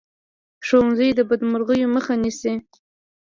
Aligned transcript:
ښوونځی 0.67 1.09
د 1.17 1.19
بدمرغیو 1.29 1.91
مخه 1.95 2.13
نیسي 2.23 2.53